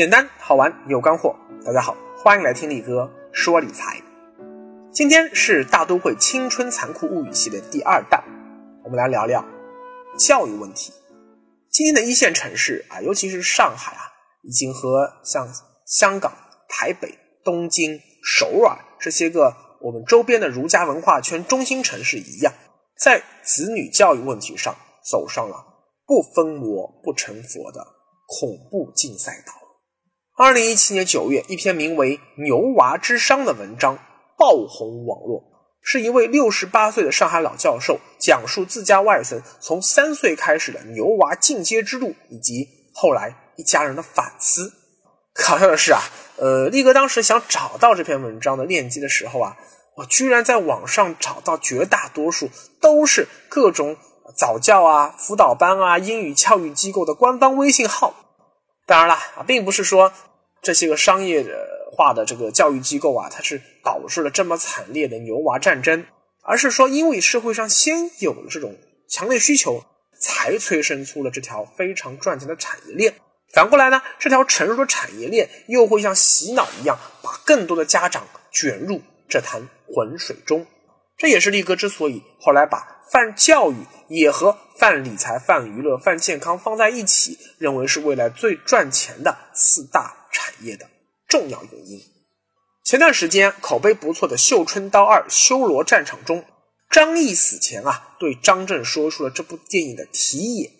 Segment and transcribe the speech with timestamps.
[0.00, 4.00] 简单好玩有干货，大家好，欢迎来听力哥说理财。
[4.90, 8.24] 今天是大都会青春残酷物语系列第二弹，
[8.82, 9.44] 我们来聊聊
[10.18, 10.90] 教育问题。
[11.70, 14.08] 今天的一线城市啊，尤其是上海啊，
[14.42, 15.46] 已经和像
[15.84, 16.32] 香港、
[16.66, 22.54] 台北、东京、首尔这些个我们周边的儒家文化圈中心城市一样，
[22.98, 24.74] 在子女教育问题上
[25.04, 25.62] 走上了
[26.06, 27.86] 不分魔不成佛的
[28.26, 29.59] 恐怖竞赛道。
[30.42, 33.98] 二零一七年九月，一篇名为《牛娃之殇》的文章
[34.38, 35.44] 爆红网络。
[35.82, 44.72] 是一位六十八岁的上海老教授讲述自家外孙从三岁开始的牛娃进阶之路，以及后来一家人的反思。
[45.34, 46.00] 搞笑的是啊，
[46.38, 49.58] 呃，力哥当时想找到这篇文章的链接的时候啊，
[49.96, 52.48] 我居然在网上找到绝大多数
[52.80, 53.94] 都是各种
[54.34, 58.14] 早教啊、辅导班啊、英语教育机构的官方微信号。
[58.86, 60.10] 当然了啊，并不是说。
[60.62, 61.44] 这些个商业
[61.92, 66.04] 化的这个教育机构啊，它是导致了这么惨烈的牛娃战争，
[66.42, 68.76] 而是说，因为社会上先有了这种
[69.08, 69.84] 强烈需求，
[70.18, 73.14] 才催生出了这条非常赚钱的产业链。
[73.52, 80.66] 反过来呢，这条成熟的产业链又会像洗脑一样，把更多的家长卷入这潭浑水中。
[81.20, 83.76] 这也是力哥之所以后来把泛教育
[84.08, 90.16] 也和泛理财、泛娱乐、泛健康放在一起，认为是未来最赚钱的四大。
[90.32, 90.86] 产业的
[91.26, 92.00] 重要原因。
[92.84, 96.44] 前段时间口碑不错的《绣春刀二：修罗战场》中，
[96.88, 100.70] 张译死前啊对张震说出了这部电影的题眼：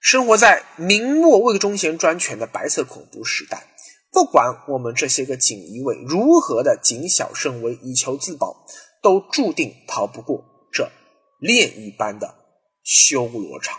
[0.00, 3.68] 生活在明末魏忠贤专权的白色恐怖时代，
[4.10, 8.64] 不管我们这些个锦衣卫如何的谨小慎微以求自保，
[9.04, 10.90] 都注定逃不过这
[11.38, 12.34] 炼狱般的
[12.82, 13.78] 修罗场。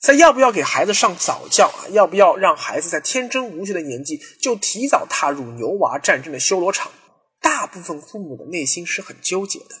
[0.00, 1.88] 在要不要给孩子上早教啊？
[1.90, 6.92] 要不要让孩子在天真无邪的年纪就提早踏入牛娃战争的修罗场？
[7.40, 9.74] 大部分父母的内心是很纠结的。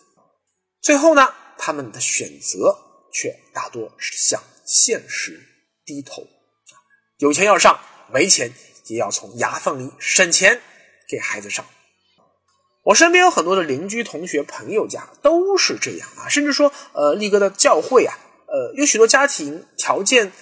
[0.82, 2.76] 最后呢，他们的选择
[3.12, 5.40] 却大多是向现实
[5.84, 6.26] 低头。
[7.18, 7.78] 有钱要上，
[8.12, 8.52] 没钱
[8.86, 10.60] 也要从牙缝里省钱
[11.08, 11.64] 给孩子上。
[12.88, 18.14] 我身边有很多的邻居、同学、朋友家都是这样啊，甚至说，呃，力哥的教会啊。
[18.46, 20.32] 呃，有许多家庭条件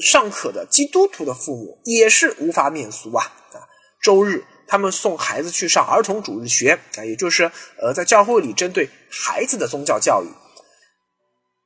[0.00, 3.58] 尚可的基督徒的父母也是无法免俗啊啊！
[4.00, 7.50] 周日他们送孩子去上儿童主日学啊，也就是
[7.82, 10.28] 呃在教会里针对孩子的宗教教育。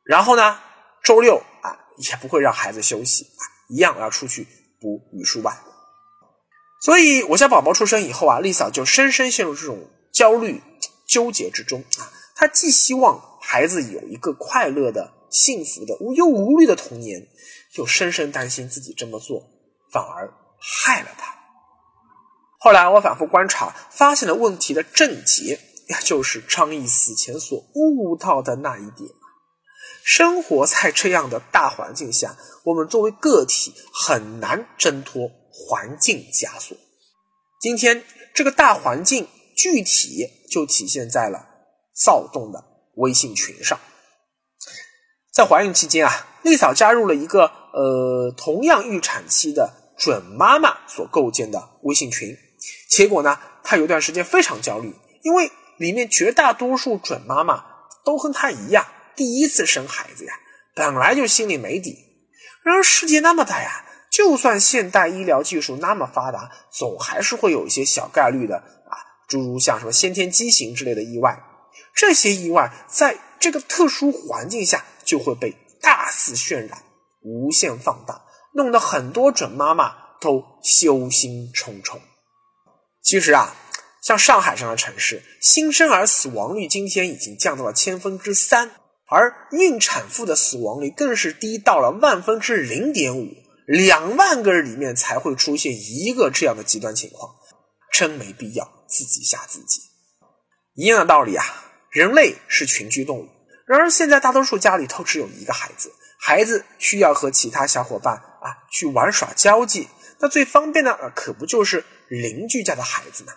[0.05, 0.59] 然后呢，
[1.05, 3.27] 周六啊也不会让孩子休息，
[3.69, 4.45] 一样要出去
[4.81, 5.55] 补语数班。
[6.81, 10.63] 所以我家宝宝出生以后啊，丽嫂就深深陷入这种焦虑
[11.07, 12.13] 纠结之中啊。
[12.35, 15.21] 他既希望孩子有一个快乐的。
[15.33, 17.29] 幸福的无忧无虑的童年，
[17.77, 19.45] 又深深担心自己这么做
[19.93, 21.33] 反而害了他。
[22.59, 25.61] 后来我反复观察，发现了问题的症结，
[26.03, 29.09] 就是张毅死前所悟到的那一点。
[30.03, 36.77] 生活在这样的大环境下，我们作为个体很难挣脱环境枷锁。
[37.61, 38.03] 今天
[38.35, 39.29] 这个大环境
[39.61, 41.47] 具体就体现在了
[41.95, 43.79] 躁动的微信群上。
[45.31, 47.45] 在怀孕期间啊，丽嫂加入了一个
[47.75, 52.35] 呃同样预产期的准妈妈所构建的微信群，
[52.89, 54.95] 结果呢，她有段时间非常焦虑，
[55.25, 57.63] 因为里面绝大多数准妈妈
[58.03, 60.33] 都和她一样，第一次生孩子呀，
[60.75, 61.99] 本来就心里没底。
[62.65, 68.63] 然而世界那么大呀，就算现代医疗技术那么发达，总还是会有一些小概率的，
[69.31, 71.43] 诸如像什么先天畸形之类的意外，
[71.95, 74.85] 这些意外在这个特殊环境下。
[75.03, 76.85] 就会被大肆渲染、
[77.23, 78.23] 无限放大，
[78.55, 80.45] 弄得很多准妈妈都
[80.85, 81.99] 忧心忡忡。
[83.03, 83.57] 其实啊，
[84.05, 88.71] 像上海这样的城市，新生儿死亡率今天已经降到了千分之三，
[89.09, 93.27] 而孕产妇的死亡率更是低到了万分之零点五，
[93.67, 97.35] 两万个人里面才会出现一个这样的极端情况，
[97.91, 99.81] 真没必要自己吓自己。
[100.75, 101.45] 一样的道理啊，
[101.91, 103.29] 人类是群居动物。
[103.67, 109.89] 然而，现在大多数家里都只有一个孩子，孩子需要和其他小伙伴啊去玩耍交际，
[110.19, 113.33] 那最方便的，可不就是邻居家的孩子呢？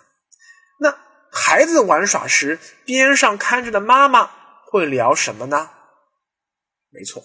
[0.80, 0.98] 那
[1.30, 4.30] 孩子玩耍时，边上看着的妈妈
[4.66, 5.70] 会聊什么呢？
[6.90, 7.22] 没错，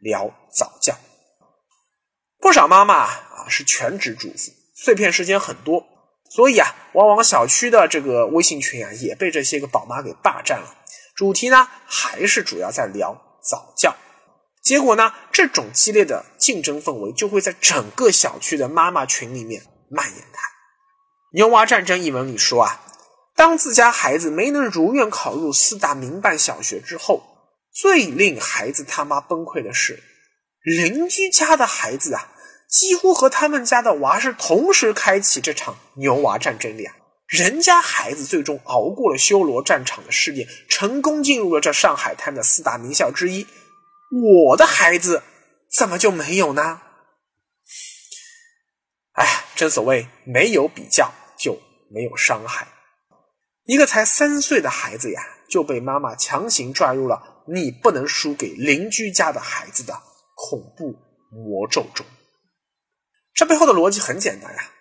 [0.00, 0.96] 聊早教。
[2.38, 5.84] 不少妈妈啊是全职主妇，碎片时间很多，
[6.36, 10.76] 所以啊，往往小区的这个微信群啊也被这些个宝妈给霸占了。
[11.14, 13.96] 主题呢，还是主要在聊早教，
[14.62, 20.42] 结果呢，这种激烈的竞争氛围就会在整个小区的妈妈群里面蔓延开。
[21.32, 22.82] 牛娃战争一文里说啊，
[23.34, 27.22] 当自家孩子没能如愿考入四大民办小学之后，
[27.72, 30.02] 最令孩子他妈崩溃的是，
[30.62, 32.28] 邻居家的孩子啊，
[32.76, 36.94] 几乎和他们家的娃是同时开启这场牛娃战争的呀。
[37.26, 43.46] 人家孩子最终熬过了修罗战场的试炼，成功进入了这上海滩的四大名校之一。
[44.50, 45.22] 我的孩子
[45.74, 46.82] 怎么就没有呢？
[49.12, 51.58] 哎，正所谓没有比较就
[51.90, 52.68] 没有伤害。
[53.64, 59.98] 一个才三岁的孩子呀，就被妈妈强行拽入了你不能输给邻居家的孩子的
[60.34, 60.94] 恐怖
[61.30, 62.04] 魔咒中。
[63.36, 64.72] 这背后的逻辑很简单呀。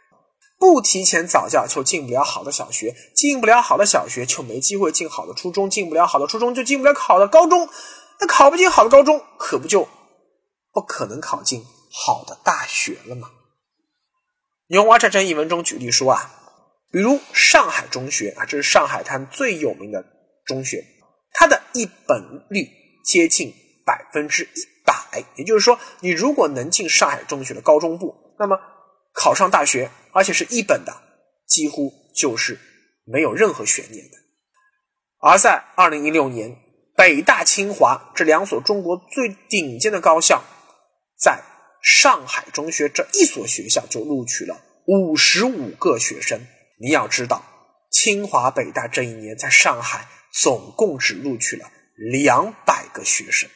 [0.57, 7.69] 不提前早教就进不了好的小学，进不了好的小学就没机会进好的初中，进不了好的初中就进不了好的高中，
[8.21, 9.87] 那考不进好的高中，可不就
[10.71, 13.29] 不可能考进好的大学了吗？
[14.67, 16.31] 牛蛙战争一文中举例说啊，
[16.89, 20.03] 比如上海中学啊，这是上海滩最有名的
[20.45, 20.83] 中学，
[21.33, 22.65] 它的一本率
[23.03, 23.53] 接近
[23.85, 28.57] 百分之一百，也就是说，你如果能进上海中学的高中部，那么。
[29.17, 30.93] 考上大学，而且是一本的，
[31.47, 32.59] 几乎就是
[33.05, 34.17] 没有任何悬念的。
[35.21, 36.53] 而在二零一六年，
[36.97, 40.43] 北大、清华这两所中国最顶尖的高校，
[41.17, 41.41] 在
[41.81, 46.45] 上海中学这一所学校就录取了五十五个学生。
[46.81, 47.41] 你要知道，
[47.89, 53.49] 清华、北大这一年在上海总共只录取了两百个学生。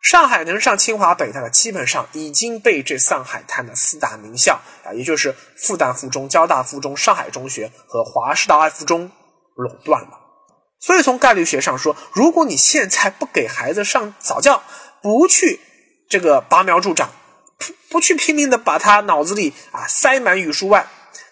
[0.00, 9.10] 上海能上清华北大的，基本上已经被这上海滩的四大名校啊，也就是复旦附中、交大附中、上海中学和华师大附中
[9.54, 10.10] 垄断了。
[10.80, 14.62] 所以从概率学上说，如果你现在不给孩子上早教，
[15.02, 15.60] 不去
[16.08, 17.10] 这个拔苗助长，
[17.58, 20.86] 不不去拼命的把他脑子里啊塞满语数外，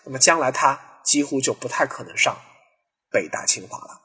[0.04, 2.36] 那么将来他几乎就不太可能上
[3.12, 4.02] 北大清华了。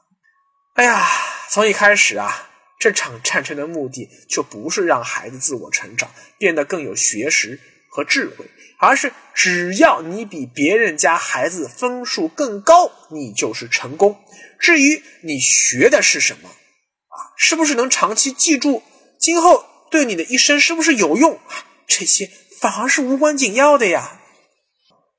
[0.74, 1.04] 哎呀，
[1.50, 2.48] 从一开始啊。
[2.82, 8.44] 这场战争的目的就不是让孩子自我成长，变得更有学识和智慧，
[8.80, 14.20] 而是只要你比别人家孩子分数更高，你就是成功。
[14.58, 18.82] 至于你学的是什么，啊，是不是能长期记住，
[19.16, 21.38] 今后对你的一生是不是有用，
[21.86, 24.20] 这些反而是无关紧要的呀。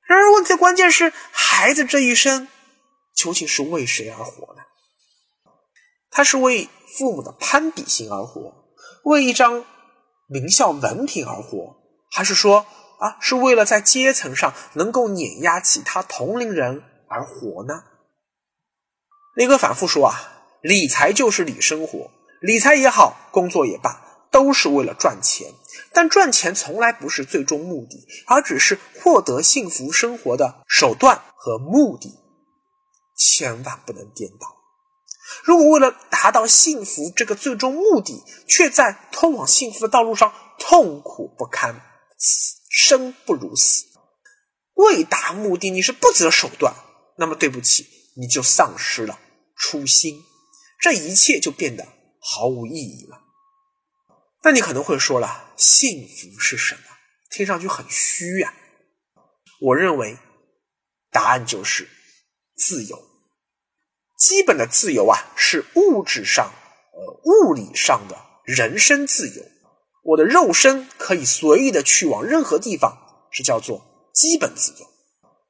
[0.06, 2.46] 然而，问题的关键是孩子这一生
[3.16, 4.60] 究竟是为谁而活呢？
[6.10, 8.54] 他是为父母的攀比心而活，
[9.04, 9.64] 为一张
[10.28, 11.76] 名校文凭而活，
[12.10, 12.66] 还是说
[13.00, 17.82] 啊，是为了在阶层上能够碾压其他同龄人而活呢？
[19.34, 20.14] 力哥反复说啊，
[20.62, 22.10] 理财就是理生活，
[22.40, 24.00] 理财也好，工作也罢，
[24.30, 25.52] 都是为了赚钱。
[25.92, 32.20] 但赚钱从来不是最终目的，而只是获得幸福生活的手段和目的，
[33.16, 34.63] 千万不能颠倒。
[35.42, 41.80] 如果为了达到幸福这个最终目的，却在通往幸福的道路上痛苦不堪，
[42.70, 43.84] 生不如死，
[44.74, 46.74] 为达目的你是不择手段，
[47.18, 49.18] 那么对不起，你就丧失了
[49.56, 50.22] 初心，
[50.80, 51.86] 这一切就变得
[52.20, 53.22] 毫无意义了。
[54.42, 56.82] 那你可能会说了，幸福是什么？
[57.30, 58.54] 听上去很虚呀。
[59.60, 60.18] 我认为，
[61.10, 61.88] 答案就是
[62.56, 63.13] 自由。
[64.24, 66.50] 基本的自由啊，是物质上、
[66.92, 69.42] 呃物理上的人身自由。
[70.02, 72.96] 我的肉身可以随意的去往任何地方，
[73.30, 74.86] 是叫做基本自由。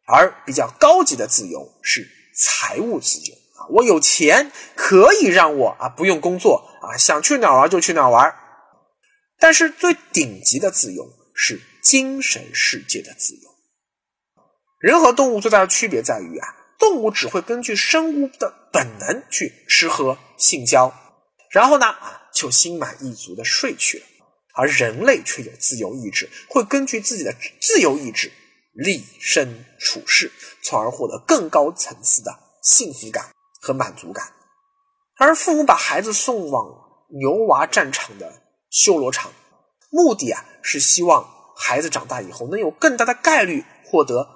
[0.08, 2.04] 而比较高级的自由是
[2.36, 8.34] 财务自由啊，我有钱可以让我啊不用工作啊，想去哪儿玩就去哪儿玩。
[9.38, 13.48] 但是最顶级的自由是精神世界的自由。
[14.80, 16.63] 人和动物最大的区别在于啊。
[16.84, 20.92] 动物只会根据生物的本能去吃喝性交，
[21.48, 24.04] 然后呢啊就心满意足的睡去了。
[24.52, 28.30] 而人类却有自由意志，会根据自己的自由意志
[28.74, 30.30] 立身处世，
[30.62, 32.30] 从而获得更高层次的
[32.62, 33.30] 幸福感
[33.62, 34.30] 和满足感。
[35.16, 36.66] 而父母把孩子送往
[37.18, 39.32] 牛娃战场的修罗场，
[39.88, 41.26] 目的啊是希望
[41.56, 44.33] 孩子长大以后能有更大的概率获得。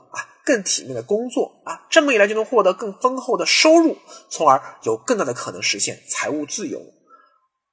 [0.48, 3.98] 更体面的工作啊，这么一来就能获得更丰厚的收入，
[4.30, 6.80] 从而有更大的可能实现财务自由。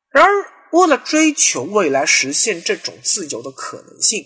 [0.10, 0.30] 然而，
[0.74, 4.26] 为了追求未来实现这种自由的可能性，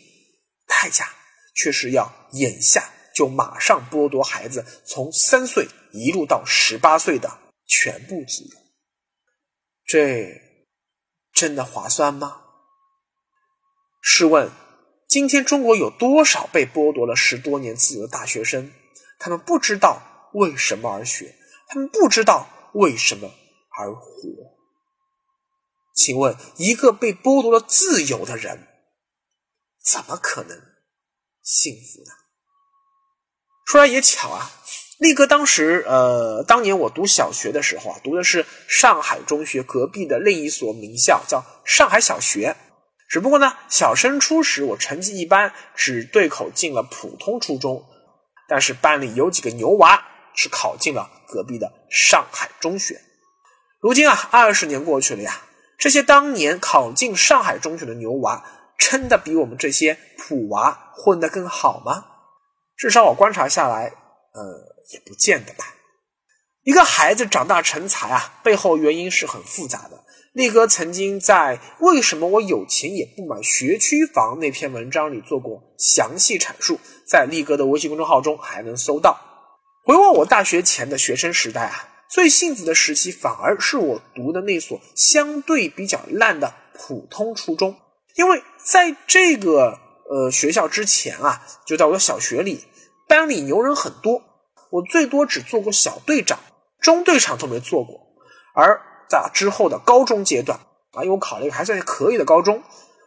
[0.65, 1.07] 代价
[1.53, 7.29] 却是要眼下就马上剥夺孩子从三岁一路到十八岁的
[7.67, 8.57] 全部自由。
[9.85, 10.41] 这
[11.31, 12.41] 真的划算吗？
[14.01, 14.49] 试问，
[15.09, 18.71] 今天中国有多少被剥夺了十多年自由的大学生？
[19.17, 21.35] 他们不知道为什么而学，
[21.67, 23.31] 他们不知道为什么
[23.75, 24.03] 而活。
[25.95, 28.67] 请问，一个被剥夺了自由的人，
[29.83, 30.55] 怎么可能
[31.41, 32.11] 幸福呢？
[33.65, 34.51] 说来也巧啊，
[34.99, 42.55] 力哥当时，呃，当年我读小学的时候啊，读的是上海中学隔壁的另一所名校，叫上海小学。
[43.09, 47.83] 只不过呢，小升初时我成绩一般，只对口进了普通初中。
[48.47, 53.01] 但是班里有几个牛娃是考进了隔壁的上海中学。
[53.79, 55.41] 如今啊，二十年过去了呀，
[55.77, 58.43] 这些当年考进上海中学的牛娃，
[58.77, 62.05] 真的比我们这些普娃混得更好吗？
[62.77, 63.91] 至少我观察下来，
[64.33, 64.41] 呃，
[64.93, 65.65] 也不见得吧。
[66.63, 70.03] 一个孩子长大成才啊，背后原因是很复杂的。
[70.33, 79.19] 力哥曾经在《为什么我有钱也不买学区房》那篇文章里做过详细阐述，在力哥的微信公众号中还能搜到。
[79.83, 87.75] 回望我大学前的学生时代啊，最幸福的时期反而是我读的那所相对比较烂的普通初中，
[88.15, 92.65] 因为在这个呃学校之前啊，就在我的小学里，
[93.07, 94.21] 班里牛人很多，
[94.69, 96.39] 我最多只做过小队长，
[96.81, 97.99] 中队长都没做过，
[98.53, 98.81] 而。
[99.09, 100.59] 在之后的高中阶段
[100.91, 102.61] 啊，因为我考了一个还算可以的高中，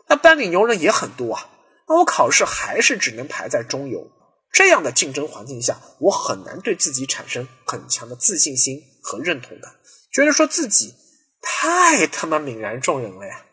[0.09, 1.49] 那班里牛人也很多啊，
[1.87, 4.11] 那我考试还是只能排在中游。
[4.51, 9.73] 这样的竞争环境下，我很难对自己产生很强的自信心和认同感，
[10.13, 10.93] 觉得说自己
[11.41, 13.47] 太他妈泯然众人了呀。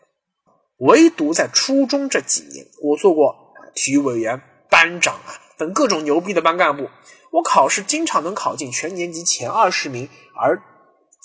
[0.78, 6.90] 唯独在初中这几年，我做过体育委员、班长啊等各种牛逼的班干部，
[7.32, 10.62] 我考试经常能考进全年级前二十名，而。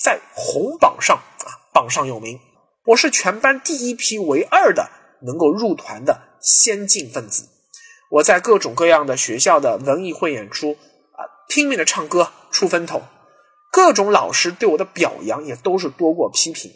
[0.04, 2.38] 在红榜上啊，榜上有名。
[2.88, 4.90] 我是全班第一批唯二的
[5.22, 7.48] 能够入团的先进分子。
[8.12, 10.74] 我在各种各样的学校的文艺会演出
[11.14, 13.04] 啊，拼命的唱歌出风头。
[13.72, 16.74] 各种老师对我的表扬也都是多过批评。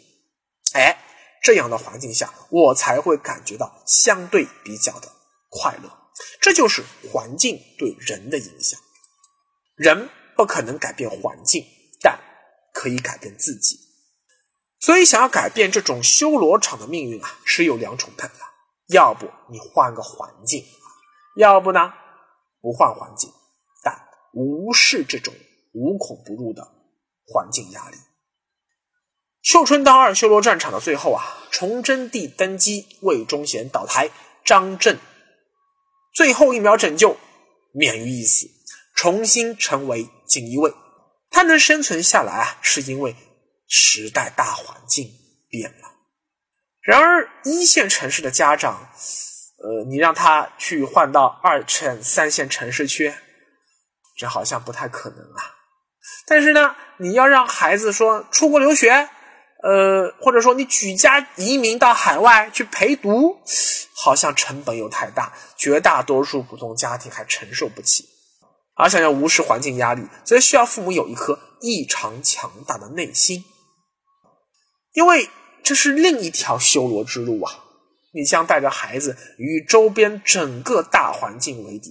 [0.72, 0.98] 哎，
[1.42, 5.08] 这样的环境下，我才会感觉到相对比较的
[5.50, 5.90] 快乐。
[6.40, 6.82] 这就是
[7.12, 8.80] 环境对人的影响。
[9.80, 11.64] 人不可能改变环境，
[12.02, 12.18] 但。
[12.72, 13.76] 可以改变自己，
[14.78, 18.54] 所以想要改变这种修罗场的命运啊，只有两种办法：
[18.86, 20.64] 要不你换个环境，
[21.36, 21.92] 要不呢
[22.62, 23.28] 不换环境，
[23.82, 23.92] 但
[24.32, 25.34] 无视这种
[25.74, 26.62] 无孔不入的
[27.26, 27.96] 环境压力。
[29.42, 34.10] 绣春刀二修罗战场的最后啊，崇祯帝登基，魏忠贤倒台，
[34.44, 34.96] 张震
[36.14, 37.16] 最后一秒拯救，
[37.72, 38.46] 免于一死，
[39.00, 40.74] 重新成为锦衣卫。
[41.30, 43.16] 他能生存下来啊，是因为
[43.66, 45.10] 时代大环境
[45.48, 45.88] 变了。
[46.82, 48.90] 然而，一线城市的家长，
[49.62, 53.14] 呃，你让他去换到二线、三线城市去，
[54.18, 55.56] 这好像不太可能啊。
[56.26, 59.08] 但是呢，你要让孩子说出国留学，
[59.62, 63.40] 呃，或者说你举家移民到海外去陪读，
[63.94, 68.04] 好像成本又太大，绝大多数普通家庭还承受不起。
[68.80, 73.44] 而想要无视环境压力，则需要父母有一颗异常强大的内心，
[74.94, 75.28] 因为
[75.62, 77.64] 这是另一条修罗之路啊！
[78.14, 81.90] 你将带着孩子与周边整个大环境为敌，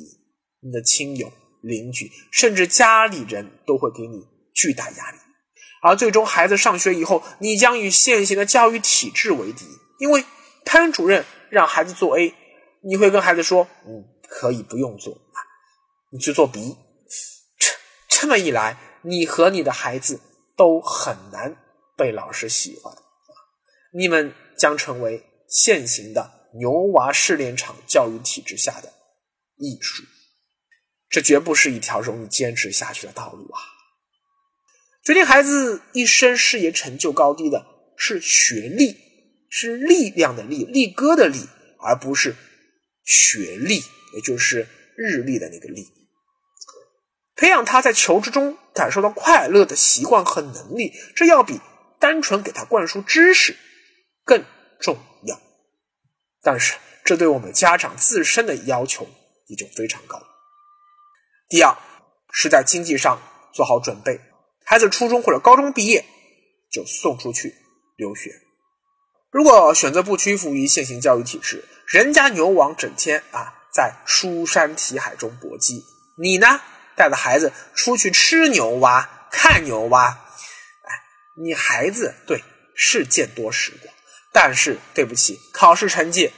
[0.61, 1.31] 你的亲友、
[1.61, 5.17] 邻居，甚至家里人都会给你巨大压力。
[5.83, 9.63] 而最终，孩子上学以后，你将与现行的教育体制为敌，
[9.99, 10.25] 因为
[10.65, 12.33] 班主任让孩子做 A，
[12.83, 15.15] 你会跟孩子说：“嗯，可以不用做。”
[16.11, 16.75] 你去做 B，
[17.57, 17.71] 这
[18.07, 20.19] 这么一来，你和你的孩子
[20.57, 21.55] 都很难
[21.95, 22.93] 被老师喜欢，
[23.93, 28.91] 你们将成为现行的牛娃试炼场教育体制下的
[29.57, 30.03] 艺术，
[31.09, 33.61] 这绝不是一条容易坚持下去的道路啊！
[35.03, 37.65] 决定孩子一生事业成就高低的
[37.97, 38.97] 是学历，
[39.49, 41.47] 是力量的力，力哥的力，
[41.79, 42.35] 而不是
[43.03, 43.81] 学历，
[44.13, 44.67] 也就是
[44.99, 45.85] 日历的那个历。
[47.35, 51.61] 培养他在求知中感受到快乐的习惯和能力，这要比
[51.97, 53.55] 单纯给他灌输知识
[54.25, 54.43] 更
[54.79, 55.39] 重要。
[56.41, 56.75] 但是，
[57.05, 59.07] 这对我们家长自身的要求
[59.47, 60.21] 也就非常高。
[61.47, 61.77] 第二，
[62.31, 63.21] 是在经济上
[63.53, 64.19] 做好准备，
[64.65, 66.03] 孩子初中或者高中毕业
[66.69, 67.55] 就送出去
[67.95, 68.33] 留学。
[69.31, 75.85] 如果选择不屈服于现行教育体制，人家牛王整天啊在书山题海中搏击，
[76.15, 76.61] 你呢？
[76.95, 80.07] 带着孩子出去吃牛蛙、看牛蛙，
[80.83, 80.91] 哎，
[81.41, 82.43] 你孩子对
[82.75, 83.93] 是见多识广，
[84.33, 86.29] 但是对不起，考试成绩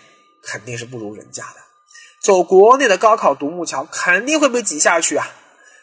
[0.44, 1.56] 肯定是不如人家的。
[2.22, 5.28] 走国内的高考独木桥肯定会被挤下去啊。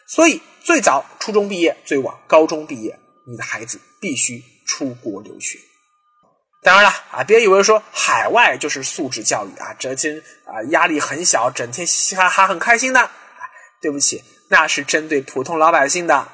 [0.06, 5.58] 所以，最早初中毕业，最晚高中毕业，你的孩子必须出国留学。
[6.62, 13.10] 当然了啊，别以为说海外就是素质教育啊，这真啊压力很小，整天嘻嘻哈哈很开心的。
[13.80, 16.26] 对不起，那是针对普通老百姓的。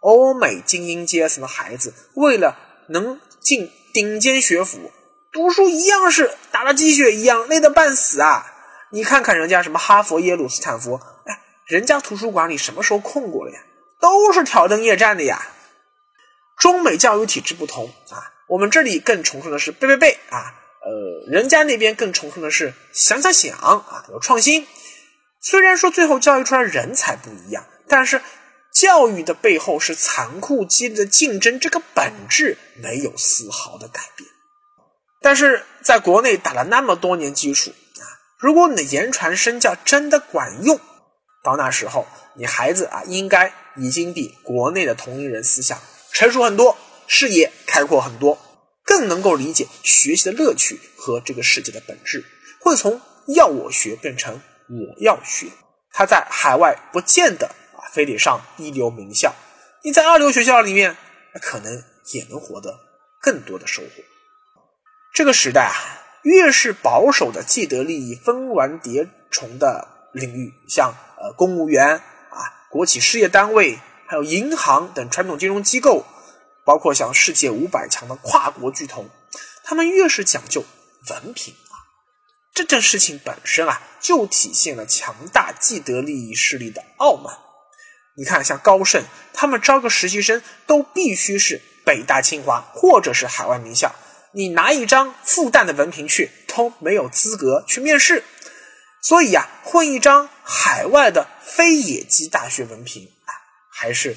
[0.00, 2.56] 欧美精英阶层的孩子，为了
[2.88, 4.92] 能进顶尖学府，
[5.32, 8.46] 读书一样是打了鸡血一样，累得半死啊！
[8.92, 13.58] 你看看人家什么哈佛、耶鲁、斯坦福，哎，人家图书馆里什么时候空过了呀？
[14.00, 15.48] 都是挑灯夜战的呀。
[16.56, 18.32] 中美教育体制不同啊。
[18.48, 24.66] 我们这里更崇尚的是背背背啊，呃，人家那边更崇尚的是想想想啊，有创新。
[25.40, 28.20] 虽然说最后教育出来人才不一样，但是
[28.72, 34.28] 教育的背后是残酷激烈的竞争，这个本质没有丝毫的改变。
[35.20, 38.04] 但是在国内打了那么多年基础啊，
[38.38, 40.78] 如果你的言传身教真的管用，
[41.42, 45.76] 到那时候你孩子啊，应该已经比国内的同龄人思想
[46.12, 46.76] 成熟很多。
[47.06, 48.38] 视野开阔很多，
[48.84, 52.24] 更能够理解学习的乐趣和这个世界的本质，
[52.60, 55.46] 会从要我学变成我要学。
[55.92, 59.34] 他在海外不见得啊，非得上一流名校，
[59.82, 60.96] 你在二流学校里面，
[61.40, 61.82] 可能
[62.12, 62.78] 也能获得
[63.20, 63.88] 更多的收获。
[65.14, 65.74] 这个时代啊，
[66.22, 76.04] 越是保守的既得利益分完叠重的领域，像呃公务员啊、国企事业单位，还有银行等传统金融机构。
[76.66, 79.08] 包括像世界五百强的跨国巨头，
[79.62, 80.64] 他们越是讲究
[81.08, 81.78] 文凭啊，
[82.52, 87.38] 这件事情本身啊，就体现了强大既得利益势力的傲慢。
[88.16, 93.94] 你看，像高盛，他们招个实习生都必须是北大、清华或者是海外名校，
[94.32, 98.24] 你拿一张复旦的文凭去都没有资格去面试。
[99.02, 103.30] 所以呀，混一张海外的非野鸡大学文凭啊，
[103.70, 104.16] 还是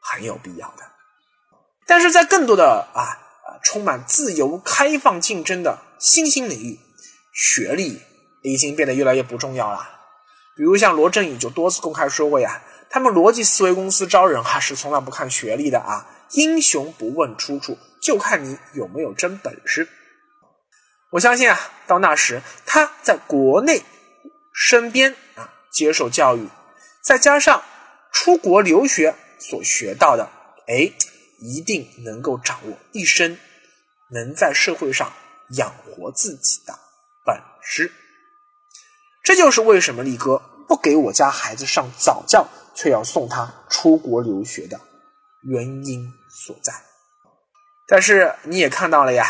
[0.00, 0.84] 很有必要的。
[1.90, 6.78] 但是在更多的啊啊充满自由、开放、竞争的新兴领域，
[7.32, 8.00] 学历
[8.42, 9.90] 已经变得越来越不重要了。
[10.56, 19.88] 比如像罗振宇就多次公开说过呀，他们逻辑思维公司招人哈是从来不看学历的啊，英雄不问出处，就看你有没有真本事。
[21.10, 23.82] 我相信啊，到那时他在国内
[24.54, 26.46] 身边啊接受教育，
[27.02, 27.60] 再加上
[28.12, 30.30] 出国留学所学到的，
[30.68, 30.92] 哎。
[31.40, 33.38] 一定能够掌握一身
[34.10, 35.12] 能在社会上
[35.56, 36.78] 养活自己的
[37.24, 37.90] 本事，
[39.22, 44.80] 这就是为什么力哥不给我家孩子上早教，却要送他出国留学的
[45.42, 46.72] 原因所在。
[47.86, 49.26] 但是你也看到了呀，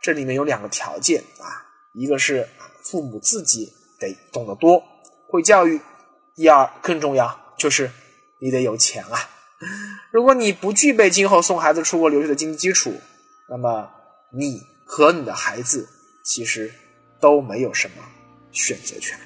[0.00, 2.48] 这里面有两个条件啊，一个是
[2.82, 4.82] 父母自己得懂得多，
[5.28, 5.78] 会教育；
[6.34, 7.90] 第二更重要就是
[8.40, 9.30] 你得有钱啊。
[10.10, 12.94] 如果你不具备今后送孩子出国留学的经济基础，
[13.48, 13.88] 那么
[14.30, 15.88] 你和你的孩子
[16.22, 16.72] 其实
[17.20, 18.02] 都没有什么
[18.50, 19.18] 选择权。